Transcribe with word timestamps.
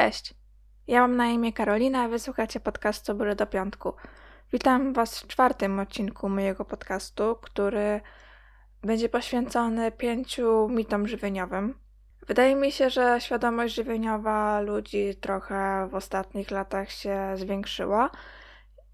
Cześć! 0.00 0.34
Ja 0.86 1.00
mam 1.00 1.16
na 1.16 1.26
imię 1.26 1.52
Karolina, 1.52 2.02
a 2.02 2.08
wysłuchacie 2.08 2.60
podcastu 2.60 3.14
Byle 3.14 3.36
do 3.36 3.46
Piątku. 3.46 3.92
Witam 4.52 4.92
Was 4.92 5.20
w 5.20 5.26
czwartym 5.26 5.80
odcinku 5.80 6.28
mojego 6.28 6.64
podcastu, 6.64 7.36
który 7.42 8.00
będzie 8.82 9.08
poświęcony 9.08 9.92
pięciu 9.92 10.68
mitom 10.68 11.08
żywieniowym. 11.08 11.78
Wydaje 12.26 12.54
mi 12.54 12.72
się, 12.72 12.90
że 12.90 13.16
świadomość 13.20 13.74
żywieniowa 13.74 14.60
ludzi 14.60 15.14
trochę 15.20 15.88
w 15.90 15.94
ostatnich 15.94 16.50
latach 16.50 16.90
się 16.90 17.32
zwiększyła 17.34 18.10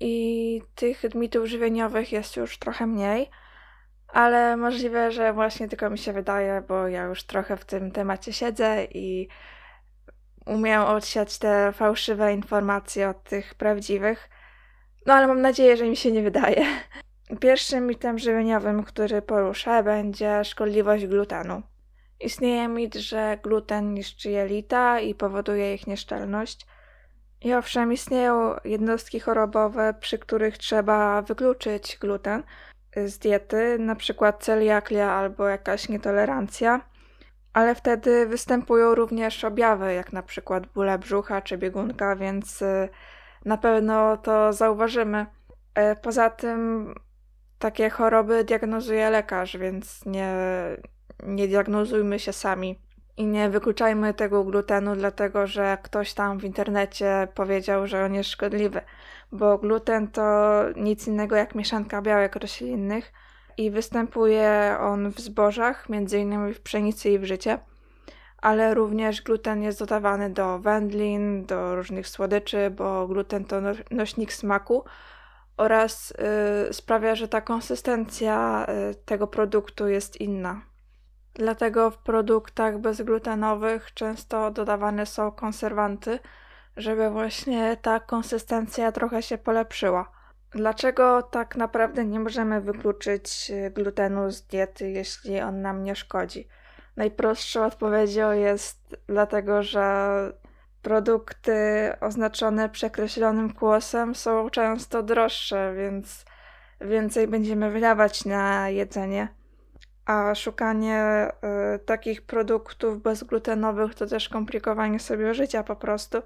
i 0.00 0.62
tych 0.74 1.14
mitów 1.14 1.46
żywieniowych 1.46 2.12
jest 2.12 2.36
już 2.36 2.58
trochę 2.58 2.86
mniej, 2.86 3.30
ale 4.08 4.56
możliwe, 4.56 5.12
że 5.12 5.32
właśnie 5.32 5.68
tylko 5.68 5.90
mi 5.90 5.98
się 5.98 6.12
wydaje, 6.12 6.62
bo 6.68 6.88
ja 6.88 7.04
już 7.04 7.24
trochę 7.24 7.56
w 7.56 7.64
tym 7.64 7.90
temacie 7.90 8.32
siedzę 8.32 8.84
i 8.84 9.28
umiem 10.46 10.82
odsiać 10.82 11.38
te 11.38 11.72
fałszywe 11.72 12.34
informacje 12.34 13.08
od 13.08 13.22
tych 13.24 13.54
prawdziwych. 13.54 14.28
No 15.06 15.14
ale 15.14 15.26
mam 15.26 15.40
nadzieję, 15.40 15.76
że 15.76 15.88
mi 15.88 15.96
się 15.96 16.12
nie 16.12 16.22
wydaje. 16.22 16.66
Pierwszym 17.40 17.86
mitem 17.86 18.18
żywieniowym, 18.18 18.82
który 18.82 19.22
poruszę, 19.22 19.82
będzie 19.82 20.44
szkodliwość 20.44 21.06
glutenu. 21.06 21.62
Istnieje 22.20 22.68
mit, 22.68 22.94
że 22.94 23.38
gluten 23.42 23.94
niszczy 23.94 24.30
jelita 24.30 25.00
i 25.00 25.14
powoduje 25.14 25.74
ich 25.74 25.86
nieszczelność. 25.86 26.66
I 27.40 27.54
owszem, 27.54 27.92
istnieją 27.92 28.56
jednostki 28.64 29.20
chorobowe, 29.20 29.94
przy 30.00 30.18
których 30.18 30.58
trzeba 30.58 31.22
wykluczyć 31.22 31.98
gluten 32.00 32.42
z 32.96 33.18
diety, 33.18 33.78
na 33.78 33.96
przykład 33.96 34.44
celiakia 34.44 35.12
albo 35.12 35.48
jakaś 35.48 35.88
nietolerancja 35.88 36.80
ale 37.56 37.74
wtedy 37.74 38.26
występują 38.26 38.94
również 38.94 39.44
objawy, 39.44 39.94
jak 39.94 40.12
na 40.12 40.22
przykład 40.22 40.66
bóle 40.66 40.98
brzucha 40.98 41.42
czy 41.42 41.58
biegunka, 41.58 42.16
więc 42.16 42.62
y, 42.62 42.88
na 43.44 43.56
pewno 43.56 44.16
to 44.16 44.52
zauważymy. 44.52 45.26
E, 45.74 45.96
poza 45.96 46.30
tym 46.30 46.94
takie 47.58 47.90
choroby 47.90 48.44
diagnozuje 48.44 49.10
lekarz, 49.10 49.56
więc 49.56 50.06
nie, 50.06 50.34
nie 51.22 51.48
diagnozujmy 51.48 52.18
się 52.18 52.32
sami 52.32 52.80
i 53.16 53.26
nie 53.26 53.50
wykluczajmy 53.50 54.14
tego 54.14 54.44
glutenu, 54.44 54.96
dlatego 54.96 55.46
że 55.46 55.78
ktoś 55.82 56.14
tam 56.14 56.38
w 56.38 56.44
internecie 56.44 57.28
powiedział, 57.34 57.86
że 57.86 58.04
on 58.04 58.14
jest 58.14 58.30
szkodliwy, 58.30 58.80
bo 59.32 59.58
gluten 59.58 60.08
to 60.08 60.62
nic 60.76 61.06
innego 61.06 61.36
jak 61.36 61.54
mieszanka 61.54 62.02
białek 62.02 62.36
roślinnych 62.36 63.12
i 63.56 63.70
występuje 63.70 64.76
on 64.80 65.10
w 65.10 65.20
zbożach, 65.20 65.86
m.in. 65.90 66.54
w 66.54 66.60
pszenicy 66.60 67.10
i 67.10 67.18
w 67.18 67.24
życie, 67.24 67.58
ale 68.38 68.74
również 68.74 69.22
gluten 69.22 69.62
jest 69.62 69.78
dodawany 69.78 70.30
do 70.30 70.58
wędlin, 70.58 71.46
do 71.46 71.76
różnych 71.76 72.08
słodyczy, 72.08 72.70
bo 72.70 73.08
gluten 73.08 73.44
to 73.44 73.60
no, 73.60 73.70
nośnik 73.90 74.32
smaku 74.32 74.84
oraz 75.56 76.10
y, 76.70 76.74
sprawia, 76.74 77.14
że 77.14 77.28
ta 77.28 77.40
konsystencja 77.40 78.66
y, 78.90 78.94
tego 78.94 79.26
produktu 79.26 79.88
jest 79.88 80.20
inna. 80.20 80.60
Dlatego 81.34 81.90
w 81.90 81.98
produktach 81.98 82.78
bezglutenowych 82.78 83.94
często 83.94 84.50
dodawane 84.50 85.06
są 85.06 85.30
konserwanty, 85.30 86.18
żeby 86.76 87.10
właśnie 87.10 87.76
ta 87.82 88.00
konsystencja 88.00 88.92
trochę 88.92 89.22
się 89.22 89.38
polepszyła. 89.38 90.15
Dlaczego 90.56 91.22
tak 91.22 91.56
naprawdę 91.56 92.04
nie 92.04 92.20
możemy 92.20 92.60
wykluczyć 92.60 93.50
e, 93.50 93.70
glutenu 93.70 94.30
z 94.30 94.42
diety, 94.42 94.90
jeśli 94.90 95.40
on 95.40 95.62
nam 95.62 95.82
nie 95.82 95.96
szkodzi? 95.96 96.48
Najprostszą 96.96 97.64
odpowiedzią 97.64 98.32
jest 98.32 98.96
dlatego, 99.06 99.62
że 99.62 100.08
produkty 100.82 101.52
oznaczone 102.00 102.68
przekreślonym 102.68 103.52
kłosem 103.54 104.14
są 104.14 104.50
często 104.50 105.02
droższe, 105.02 105.74
więc 105.76 106.24
więcej 106.80 107.28
będziemy 107.28 107.70
wydawać 107.70 108.24
na 108.24 108.70
jedzenie. 108.70 109.28
A 110.06 110.34
szukanie 110.34 111.28
y, 111.74 111.78
takich 111.78 112.22
produktów 112.22 113.02
bezglutenowych 113.02 113.94
to 113.94 114.06
też 114.06 114.28
komplikowanie 114.28 115.00
sobie 115.00 115.34
życia 115.34 115.62
po 115.62 115.76
prostu. 115.76 116.18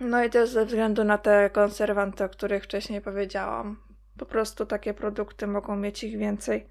No 0.00 0.24
i 0.24 0.30
też 0.30 0.50
ze 0.50 0.66
względu 0.66 1.04
na 1.04 1.18
te 1.18 1.50
konserwanty, 1.50 2.24
o 2.24 2.28
których 2.28 2.64
wcześniej 2.64 3.00
powiedziałam. 3.00 3.76
Po 4.18 4.26
prostu 4.26 4.66
takie 4.66 4.94
produkty 4.94 5.46
mogą 5.46 5.76
mieć 5.76 6.04
ich 6.04 6.18
więcej. 6.18 6.68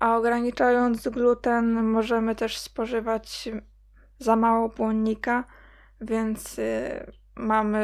A 0.00 0.16
ograniczając 0.16 1.08
gluten, 1.08 1.82
możemy 1.82 2.34
też 2.34 2.58
spożywać 2.58 3.48
za 4.18 4.36
mało 4.36 4.68
błonnika, 4.68 5.44
więc 6.00 6.58
y, 6.58 7.12
mamy 7.36 7.82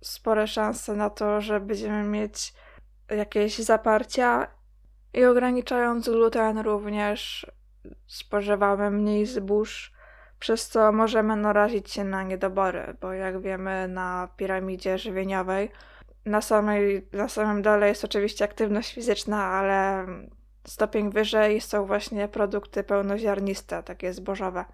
spore 0.00 0.46
szanse 0.46 0.96
na 0.96 1.10
to, 1.10 1.40
że 1.40 1.60
będziemy 1.60 2.02
mieć 2.02 2.54
jakieś 3.10 3.58
zaparcia. 3.58 4.46
I 5.14 5.24
ograniczając 5.24 6.08
gluten 6.08 6.58
również 6.58 7.46
spożywamy 8.06 8.90
mniej 8.90 9.26
zbóż, 9.26 9.92
przez 10.40 10.68
co 10.68 10.92
możemy 10.92 11.36
narazić 11.36 11.90
się 11.90 12.04
na 12.04 12.22
niedobory, 12.22 12.96
bo 13.00 13.12
jak 13.12 13.40
wiemy 13.40 13.88
na 13.88 14.28
piramidzie 14.36 14.98
żywieniowej 14.98 15.70
na, 16.24 16.40
samej, 16.40 17.08
na 17.12 17.28
samym 17.28 17.62
dole 17.62 17.88
jest 17.88 18.04
oczywiście 18.04 18.44
aktywność 18.44 18.94
fizyczna, 18.94 19.44
ale 19.44 20.06
stopień 20.64 21.10
wyżej 21.10 21.60
są 21.60 21.86
właśnie 21.86 22.28
produkty 22.28 22.84
pełnoziarniste, 22.84 23.82
takie 23.82 24.12
zbożowe. 24.12 24.64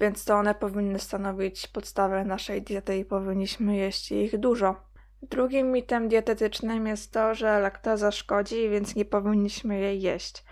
Więc 0.00 0.24
to 0.24 0.34
one 0.34 0.54
powinny 0.54 0.98
stanowić 0.98 1.66
podstawę 1.66 2.24
naszej 2.24 2.62
diety 2.62 2.98
i 2.98 3.04
powinniśmy 3.04 3.76
jeść 3.76 4.12
ich 4.12 4.38
dużo. 4.38 4.76
Drugim 5.22 5.72
mitem 5.72 6.08
dietetycznym 6.08 6.86
jest 6.86 7.12
to, 7.12 7.34
że 7.34 7.60
laktoza 7.60 8.12
szkodzi, 8.12 8.68
więc 8.68 8.94
nie 8.94 9.04
powinniśmy 9.04 9.78
jej 9.78 10.00
jeść. 10.00 10.44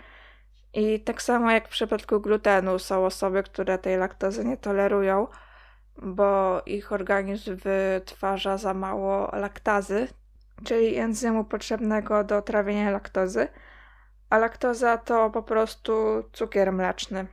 I 0.77 0.99
tak 0.99 1.21
samo 1.21 1.51
jak 1.51 1.67
w 1.67 1.71
przypadku 1.71 2.19
glutenu 2.19 2.79
są 2.79 3.05
osoby, 3.05 3.43
które 3.43 3.77
tej 3.77 3.97
laktozy 3.97 4.45
nie 4.45 4.57
tolerują, 4.57 5.27
bo 6.01 6.61
ich 6.65 6.91
organizm 6.91 7.55
wytwarza 7.55 8.57
za 8.57 8.73
mało 8.73 9.29
laktazy, 9.33 10.07
czyli 10.63 10.97
enzymu 10.97 11.43
potrzebnego 11.43 12.23
do 12.23 12.41
trawienia 12.41 12.91
laktozy, 12.91 13.47
a 14.29 14.37
laktoza 14.37 14.97
to 14.97 15.29
po 15.29 15.43
prostu 15.43 16.23
cukier 16.33 16.73
mleczny. 16.73 17.27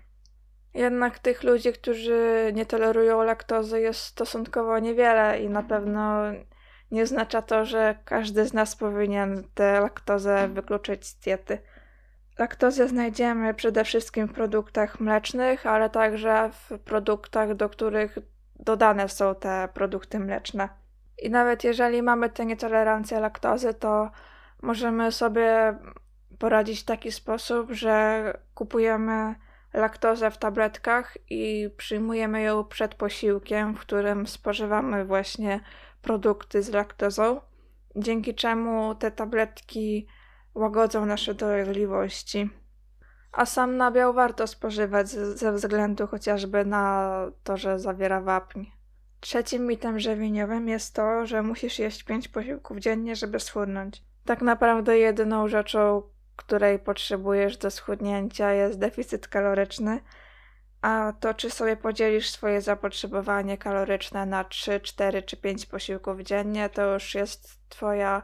Jednak 0.75 1.19
tych 1.19 1.43
ludzi, 1.43 1.73
którzy 1.73 2.53
nie 2.55 2.67
tolerują 2.67 3.23
laktozy, 3.23 3.81
jest 3.81 4.01
stosunkowo 4.01 4.79
niewiele 4.79 5.41
i 5.41 5.49
na 5.49 5.63
pewno 5.63 6.23
nie 6.91 7.03
oznacza 7.03 7.43
to, 7.43 7.65
że 7.65 7.99
każdy 8.05 8.47
z 8.47 8.53
nas 8.53 8.77
powinien 8.77 9.45
tę 9.55 9.81
laktozę 9.81 10.49
wykluczyć 10.49 11.07
z 11.07 11.15
diety. 11.15 11.59
Laktozę 12.39 12.89
znajdziemy 12.89 13.55
przede 13.55 13.85
wszystkim 13.85 14.29
w 14.29 14.33
produktach 14.33 15.01
mlecznych, 15.01 15.67
ale 15.67 15.91
także 15.91 16.51
w 16.53 16.79
produktach, 16.79 17.55
do 17.55 17.69
których 17.69 18.19
dodane 18.57 19.09
są 19.09 19.35
te 19.35 19.69
produkty 19.75 20.21
mleczne. 20.21 20.69
I 21.23 21.31
nawet 21.31 21.65
jeżeli 21.65 22.03
mamy 22.03 22.31
tę 22.31 22.47
nietolerancję 22.47 23.21
laktozy, 23.21 23.75
to 23.75 24.11
możemy 24.63 25.13
sobie 25.13 25.79
poradzić 26.39 26.81
w 26.81 26.85
taki 26.85 27.13
sposób, 27.13 27.73
że 27.73 28.39
kupujemy 28.55 29.35
laktozę 29.75 30.31
w 30.31 30.39
tabletkach 30.39 31.19
i 31.31 31.71
przyjmujemy 31.77 32.43
ją 32.43 32.65
przed 32.65 32.95
posiłkiem, 32.95 33.75
w 33.75 33.81
którym 33.81 34.27
spożywamy 34.27 35.05
właśnie 35.05 35.61
produkty 36.03 36.63
z 36.63 36.69
laktozą, 36.69 37.41
dzięki 37.97 38.35
czemu 38.35 38.95
te 38.95 39.11
tabletki 39.11 40.07
łagodzą 40.55 41.07
nasze 41.07 41.35
dolegliwości. 41.35 42.51
A 43.33 43.47
sam 43.47 43.77
nabiał 43.77 44.13
warto 44.13 44.47
spożywać 44.47 45.09
ze 45.09 45.53
względu 45.53 46.07
chociażby 46.07 46.65
na 46.65 47.11
to, 47.43 47.57
że 47.57 47.79
zawiera 47.79 48.21
wapń. 48.21 48.65
Trzecim 49.21 49.67
mitem 49.67 50.01
żywieniowym 50.01 50.69
jest 50.69 50.95
to, 50.95 51.27
że 51.27 51.43
musisz 51.43 51.79
jeść 51.79 52.03
pięć 52.03 52.29
posiłków 52.29 52.79
dziennie, 52.79 53.17
żeby 53.17 53.41
schudnąć. 53.41 54.03
Tak 54.25 54.43
naprawdę 54.43 54.99
jedyną 54.99 55.49
rzeczą, 55.49 56.03
której 56.37 56.79
potrzebujesz 56.79 57.57
do 57.57 57.71
schudnięcia 57.71 58.53
jest 58.53 58.79
deficyt 58.79 59.29
kaloryczny, 59.29 60.01
a 60.83 61.13
to 61.21 61.35
czy 61.35 61.51
sobie 61.51 61.77
podzielisz 61.77 62.31
swoje 62.31 62.61
zapotrzebowanie 62.61 63.59
kaloryczne 63.59 64.27
na 64.27 64.45
3, 64.45 64.81
4 64.81 65.23
czy 65.23 65.37
5 65.37 65.67
posiłków 65.67 66.21
dziennie, 66.21 66.69
to 66.69 66.93
już 66.95 67.15
jest 67.15 67.69
twoja 67.69 68.23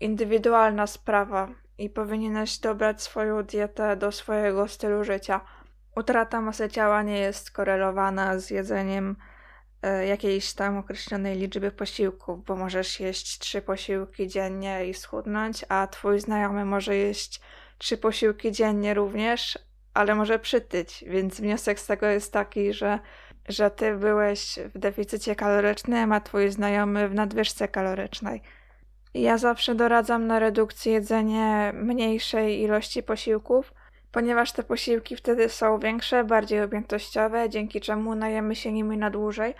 indywidualna 0.00 0.86
sprawa 0.86 1.48
i 1.78 1.90
powinieneś 1.90 2.58
dobrać 2.58 3.02
swoją 3.02 3.42
dietę 3.42 3.96
do 3.96 4.12
swojego 4.12 4.68
stylu 4.68 5.04
życia. 5.04 5.40
Utrata 5.96 6.40
masy 6.40 6.68
ciała 6.68 7.02
nie 7.02 7.18
jest 7.18 7.46
skorelowana 7.46 8.38
z 8.38 8.50
jedzeniem 8.50 9.16
e, 9.82 10.06
jakiejś 10.06 10.54
tam 10.54 10.78
określonej 10.78 11.38
liczby 11.38 11.70
posiłków, 11.70 12.44
bo 12.44 12.56
możesz 12.56 13.00
jeść 13.00 13.38
trzy 13.38 13.62
posiłki 13.62 14.28
dziennie 14.28 14.86
i 14.86 14.94
schudnąć, 14.94 15.64
a 15.68 15.86
twój 15.86 16.20
znajomy 16.20 16.64
może 16.64 16.96
jeść 16.96 17.40
trzy 17.78 17.98
posiłki 17.98 18.52
dziennie 18.52 18.94
również, 18.94 19.58
ale 19.94 20.14
może 20.14 20.38
przytyć, 20.38 21.04
więc 21.06 21.40
wniosek 21.40 21.80
z 21.80 21.86
tego 21.86 22.06
jest 22.06 22.32
taki, 22.32 22.72
że 22.72 22.98
że 23.48 23.70
ty 23.70 23.96
byłeś 23.96 24.58
w 24.74 24.78
deficycie 24.78 25.36
kalorycznym, 25.36 26.12
a 26.12 26.20
twój 26.20 26.50
znajomy 26.50 27.08
w 27.08 27.14
nadwyżce 27.14 27.68
kalorycznej. 27.68 28.42
Ja 29.14 29.38
zawsze 29.38 29.74
doradzam 29.74 30.26
na 30.26 30.38
redukcję 30.38 30.92
jedzenie 30.92 31.72
mniejszej 31.74 32.60
ilości 32.60 33.02
posiłków, 33.02 33.74
ponieważ 34.12 34.52
te 34.52 34.62
posiłki 34.62 35.16
wtedy 35.16 35.48
są 35.48 35.78
większe, 35.78 36.24
bardziej 36.24 36.62
objętościowe, 36.62 37.48
dzięki 37.48 37.80
czemu 37.80 38.14
najemy 38.14 38.56
się 38.56 38.72
nimi 38.72 38.98
na 38.98 39.10
dłużej. 39.10 39.54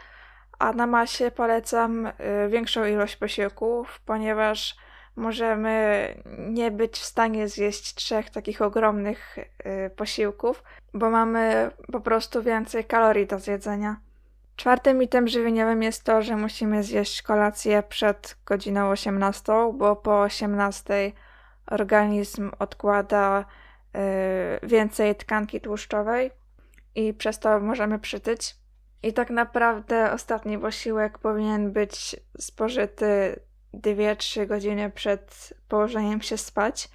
A 0.59 0.73
na 0.73 0.87
masie 0.87 1.31
polecam 1.31 2.07
y, 2.07 2.13
większą 2.49 2.85
ilość 2.85 3.17
posiłków, 3.17 4.01
ponieważ 4.07 4.77
możemy 5.17 6.07
nie 6.39 6.71
być 6.71 6.99
w 6.99 7.05
stanie 7.05 7.49
zjeść 7.49 7.95
trzech 7.95 8.31
takich 8.31 8.63
ogromnych 8.63 9.39
y, 9.39 9.91
posiłków, 9.91 10.63
bo 10.95 11.11
mamy 11.11 11.71
po 11.93 12.01
prostu 12.01 12.43
więcej 12.43 12.85
kalorii 12.85 13.27
do 13.27 13.39
zjedzenia. 13.39 13.97
Czwartym 14.57 14.99
mitem 14.99 15.29
żywieniowym 15.29 15.83
jest 15.83 16.05
to, 16.05 16.23
że 16.23 16.37
musimy 16.37 16.83
zjeść 16.83 17.23
kolację 17.23 17.83
przed 17.83 18.37
godziną 18.47 18.91
18, 18.91 19.53
bo 19.75 19.97
po 19.97 20.21
18 20.21 21.13
organizm 21.67 22.51
odkłada 22.59 23.45
y, 24.65 24.67
więcej 24.67 25.15
tkanki 25.15 25.61
tłuszczowej 25.61 26.31
i 26.95 27.15
przez 27.15 27.39
to 27.39 27.61
możemy 27.61 27.99
przytyć. 27.99 28.57
I 29.03 29.13
tak 29.13 29.31
naprawdę 29.31 30.13
ostatni 30.13 30.59
posiłek 30.59 31.19
powinien 31.19 31.73
być 31.73 32.17
spożyty 32.39 33.41
2-3 33.75 34.47
godziny 34.47 34.91
przed 34.91 35.55
położeniem 35.69 36.23
się 36.23 36.37
spać. 36.37 36.89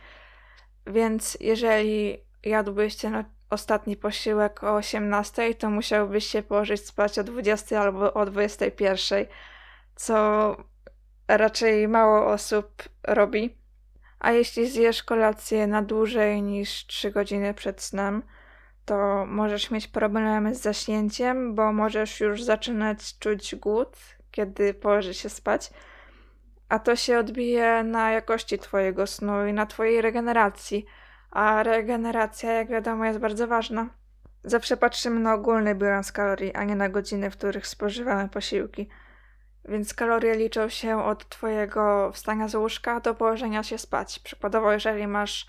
Więc 0.88 1.38
jeżeli 1.42 2.18
jadłbyście 2.44 3.10
na 3.10 3.26
ostatni 3.50 3.98
posiłek 3.98 4.64
o 4.64 4.76
18, 4.76 5.56
to 5.56 5.70
musiałbyś 5.70 6.28
się 6.28 6.44
położyć 6.44 6.86
spać 6.86 7.20
o 7.20 7.24
20 7.24 7.82
albo 7.82 8.14
o 8.14 8.26
21, 8.26 9.26
co 9.96 10.58
raczej 11.28 11.88
mało 11.88 12.26
osób 12.26 12.84
robi. 13.04 13.58
A 14.20 14.32
jeśli 14.32 14.68
zjesz 14.70 15.04
kolację 15.04 15.68
na 15.68 15.82
dłużej 15.82 16.42
niż 16.42 16.86
3 16.86 17.12
godziny 17.12 17.54
przed 17.54 17.82
snem, 17.82 18.24
to 18.86 19.26
możesz 19.26 19.72
mieć 19.72 19.88
problemy 19.88 20.56
z 20.56 20.62
zaśnięciem, 20.62 21.56
bo 21.56 21.74
możesz 21.74 22.20
już 22.20 22.44
zaczynać 22.44 23.20
czuć 23.20 23.56
głód, 23.56 23.98
kiedy 24.32 24.74
położysz 24.74 25.18
się 25.18 25.30
spać 25.30 25.72
a 26.70 26.80
to 26.80 26.96
się 26.96 27.20
odbije 27.20 27.84
na 27.84 28.12
jakości 28.12 28.60
Twojego 28.60 29.08
snu 29.08 29.48
i 29.48 29.54
na 29.54 29.66
Twojej 29.66 30.02
regeneracji. 30.02 30.86
A 31.38 31.64
regeneracja, 31.64 32.54
jak 32.54 32.68
wiadomo, 32.68 33.06
jest 33.06 33.20
bardzo 33.20 33.48
ważna. 33.48 33.90
Zawsze 34.44 34.78
patrzymy 34.78 35.20
na 35.20 35.34
ogólny 35.34 35.76
bilans 35.76 36.12
kalorii, 36.12 36.56
a 36.56 36.64
nie 36.64 36.76
na 36.76 36.90
godziny, 36.90 37.32
w 37.32 37.38
których 37.38 37.68
spożywamy 37.68 38.30
posiłki. 38.30 38.90
Więc 39.66 39.94
kalorie 39.94 40.36
liczą 40.36 40.70
się 40.70 41.04
od 41.04 41.30
Twojego 41.30 42.12
wstania 42.14 42.48
z 42.48 42.56
łóżka 42.56 43.00
do 43.00 43.16
położenia 43.16 43.64
się 43.64 43.78
spać. 43.78 44.20
Przykładowo, 44.20 44.72
jeżeli 44.72 45.08
masz 45.08 45.48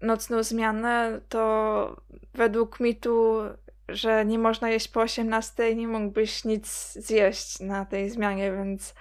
nocną 0.00 0.42
zmianę, 0.42 1.20
to 1.28 2.02
według 2.34 2.80
mitu, 2.80 3.40
że 3.88 4.24
nie 4.24 4.38
można 4.38 4.70
jeść 4.70 4.88
po 4.88 5.00
18, 5.00 5.74
nie 5.74 5.88
mógłbyś 5.88 6.44
nic 6.44 6.92
zjeść 6.92 7.60
na 7.60 7.84
tej 7.84 8.10
zmianie, 8.10 8.52
więc 8.52 8.94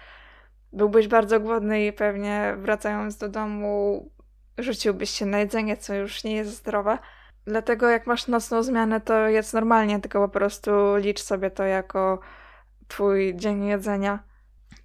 byłbyś 0.74 1.08
bardzo 1.08 1.40
głodny 1.40 1.86
i 1.86 1.94
pewnie 1.94 2.56
wracając 2.58 3.18
do 3.18 3.30
domu 3.30 4.10
rzuciłbyś 4.58 5.10
się 5.10 5.26
na 5.26 5.40
jedzenie, 5.40 5.78
co 5.78 5.94
już 5.94 6.24
nie 6.24 6.36
jest 6.36 6.52
zdrowe. 6.52 6.98
Dlatego 7.46 7.90
jak 7.90 8.08
masz 8.08 8.28
nocną 8.28 8.64
zmianę, 8.64 9.02
to 9.02 9.28
jedz 9.28 9.54
normalnie, 9.54 10.00
tylko 10.00 10.20
po 10.28 10.30
prostu 10.30 10.72
licz 10.98 11.22
sobie 11.22 11.52
to 11.52 11.64
jako 11.64 12.20
twój 12.88 13.36
dzień 13.36 13.66
jedzenia. 13.66 14.24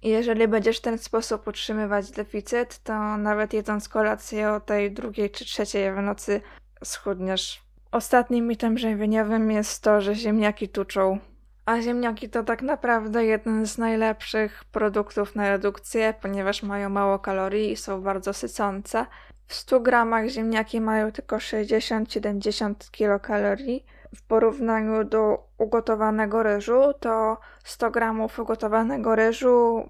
I 0.01 0.09
jeżeli 0.09 0.47
będziesz 0.47 0.77
w 0.77 0.81
ten 0.81 0.97
sposób 0.97 1.47
utrzymywać 1.47 2.11
deficyt, 2.11 2.79
to 2.83 3.17
nawet 3.17 3.53
jedząc 3.53 3.89
kolację 3.89 4.51
o 4.51 4.59
tej 4.59 4.91
drugiej 4.91 5.29
czy 5.29 5.45
trzeciej 5.45 5.93
w 5.93 6.01
nocy 6.01 6.41
schudniesz. 6.83 7.61
Ostatnim 7.91 8.47
mitem 8.47 8.77
żywieniowym 8.77 9.51
jest 9.51 9.83
to, 9.83 10.01
że 10.01 10.15
ziemniaki 10.15 10.69
tuczą. 10.69 11.19
A 11.65 11.81
ziemniaki 11.81 12.29
to 12.29 12.43
tak 12.43 12.61
naprawdę 12.61 13.25
jeden 13.25 13.65
z 13.65 13.77
najlepszych 13.77 14.63
produktów 14.71 15.35
na 15.35 15.49
redukcję, 15.49 16.13
ponieważ 16.21 16.63
mają 16.63 16.89
mało 16.89 17.19
kalorii 17.19 17.71
i 17.71 17.77
są 17.77 18.01
bardzo 18.01 18.33
sycące. 18.33 19.05
W 19.49 19.53
100 19.53 19.79
gramach 19.79 20.27
ziemniaki 20.27 20.81
mają 20.81 21.11
tylko 21.11 21.35
60-70 21.35 22.91
kilokalorii. 22.91 23.85
W 24.15 24.21
porównaniu 24.21 25.03
do 25.03 25.47
ugotowanego 25.57 26.43
ryżu, 26.43 26.93
to 26.99 27.37
100 27.63 27.91
gramów 27.91 28.39
ugotowanego 28.39 29.15
ryżu 29.15 29.89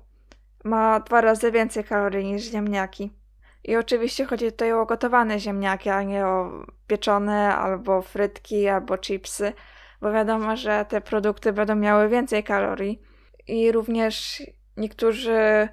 ma 0.63 0.99
dwa 0.99 1.21
razy 1.21 1.51
więcej 1.51 1.83
kalorii 1.83 2.33
niż 2.33 2.43
ziemniaki. 2.43 3.11
I 3.63 3.75
oczywiście 3.75 4.25
chodzi 4.25 4.51
tutaj 4.51 4.73
o 4.73 4.85
gotowane 4.85 5.39
ziemniaki, 5.39 5.89
a 5.89 6.03
nie 6.03 6.25
o 6.25 6.51
pieczone 6.87 7.55
albo 7.55 8.01
frytki 8.01 8.67
albo 8.67 8.97
chipsy 8.97 9.53
bo 10.01 10.11
wiadomo, 10.11 10.55
że 10.55 10.85
te 10.85 11.01
produkty 11.01 11.53
będą 11.53 11.75
miały 11.75 12.09
więcej 12.09 12.43
kalorii. 12.43 13.01
I 13.47 13.71
również 13.71 14.43
niektórzy 14.77 15.69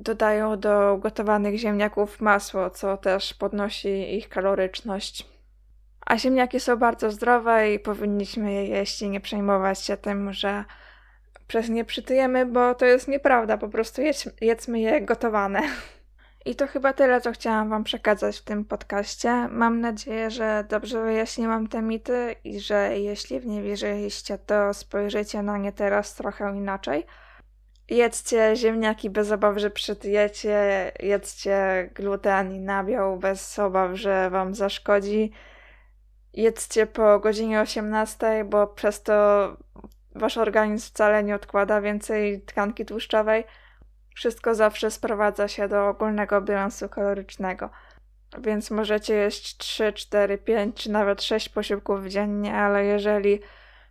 dodają 0.00 0.60
do 0.60 0.96
gotowanych 0.96 1.56
ziemniaków 1.56 2.20
masło, 2.20 2.70
co 2.70 2.96
też 2.96 3.34
podnosi 3.34 4.16
ich 4.16 4.28
kaloryczność. 4.28 5.26
A 6.06 6.18
ziemniaki 6.18 6.60
są 6.60 6.76
bardzo 6.76 7.10
zdrowe 7.10 7.72
i 7.72 7.78
powinniśmy 7.78 8.52
je 8.52 8.66
jeść 8.66 9.02
i 9.02 9.10
nie 9.10 9.20
przejmować 9.20 9.78
się 9.78 9.96
tym, 9.96 10.32
że 10.32 10.64
przez 11.46 11.68
nie 11.68 11.84
przytyjemy, 11.84 12.46
bo 12.46 12.74
to 12.74 12.86
jest 12.86 13.08
nieprawda, 13.08 13.58
po 13.58 13.68
prostu 13.68 14.02
jedz, 14.02 14.28
jedzmy 14.40 14.80
je 14.80 15.00
gotowane. 15.00 15.62
I 16.46 16.54
to 16.54 16.66
chyba 16.66 16.92
tyle, 16.92 17.20
co 17.20 17.32
chciałam 17.32 17.68
Wam 17.68 17.84
przekazać 17.84 18.38
w 18.38 18.44
tym 18.44 18.64
podcaście. 18.64 19.48
Mam 19.50 19.80
nadzieję, 19.80 20.30
że 20.30 20.64
dobrze 20.68 21.02
wyjaśniłam 21.02 21.66
te 21.66 21.82
mity 21.82 22.34
i 22.44 22.60
że 22.60 22.98
jeśli 22.98 23.40
w 23.40 23.46
nie 23.46 23.62
wierzyliście, 23.62 24.38
to 24.38 24.74
spojrzycie 24.74 25.42
na 25.42 25.58
nie 25.58 25.72
teraz 25.72 26.14
trochę 26.14 26.56
inaczej. 26.56 27.06
Jedzcie 27.90 28.56
ziemniaki 28.56 29.10
bez 29.10 29.32
obaw, 29.32 29.58
że 29.58 29.70
przytyjecie, 29.70 30.92
jedzcie 31.00 31.90
gluten 31.94 32.52
i 32.54 32.60
nabiał 32.60 33.18
bez 33.18 33.58
obaw, 33.58 33.90
że 33.94 34.30
Wam 34.30 34.54
zaszkodzi. 34.54 35.32
Jedzcie 36.32 36.86
po 36.86 37.20
godzinie 37.20 37.60
18, 37.60 38.44
bo 38.44 38.66
przez 38.66 39.02
to 39.02 39.56
Wasz 40.14 40.38
organizm 40.38 40.86
wcale 40.88 41.24
nie 41.24 41.34
odkłada 41.34 41.80
więcej 41.80 42.42
tkanki 42.42 42.86
tłuszczowej 42.86 43.44
wszystko 44.20 44.54
zawsze 44.54 44.90
sprowadza 44.90 45.48
się 45.48 45.68
do 45.68 45.88
ogólnego 45.88 46.40
bilansu 46.40 46.88
kalorycznego. 46.88 47.70
Więc 48.38 48.70
możecie 48.70 49.14
jeść 49.14 49.56
3, 49.56 49.92
4, 49.92 50.38
5 50.38 50.82
czy 50.82 50.90
nawet 50.90 51.22
6 51.22 51.48
posiłków 51.48 52.06
dziennie, 52.06 52.54
ale 52.54 52.84
jeżeli 52.84 53.40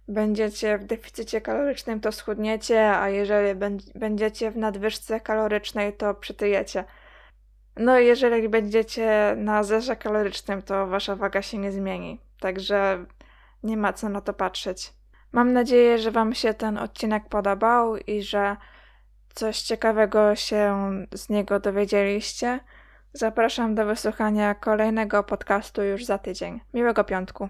będziecie 0.09 0.77
w 0.77 0.85
deficycie 0.85 1.41
kalorycznym, 1.41 1.99
to 1.99 2.11
schudniecie, 2.11 2.91
a 2.91 3.09
jeżeli 3.09 3.59
będziecie 3.95 4.51
w 4.51 4.57
nadwyżce 4.57 5.19
kalorycznej, 5.19 5.93
to 5.93 6.13
przytyjecie. 6.13 6.83
No 7.77 7.99
i 7.99 8.05
jeżeli 8.05 8.49
będziecie 8.49 9.33
na 9.37 9.63
zerze 9.63 9.95
kalorycznym, 9.95 10.61
to 10.61 10.87
wasza 10.87 11.15
waga 11.15 11.41
się 11.41 11.57
nie 11.57 11.71
zmieni. 11.71 12.21
Także 12.39 13.05
nie 13.63 13.77
ma 13.77 13.93
co 13.93 14.09
na 14.09 14.21
to 14.21 14.33
patrzeć. 14.33 14.93
Mam 15.31 15.53
nadzieję, 15.53 15.97
że 15.97 16.11
Wam 16.11 16.33
się 16.33 16.53
ten 16.53 16.77
odcinek 16.77 17.29
podobał 17.29 17.97
i 17.97 18.21
że 18.21 18.57
coś 19.33 19.61
ciekawego 19.61 20.35
się 20.35 20.89
z 21.13 21.29
niego 21.29 21.59
dowiedzieliście, 21.59 22.59
zapraszam 23.13 23.75
do 23.75 23.85
wysłuchania 23.85 24.55
kolejnego 24.55 25.23
podcastu 25.23 25.83
już 25.83 26.05
za 26.05 26.17
tydzień. 26.17 26.59
Miłego 26.73 27.03
piątku. 27.03 27.49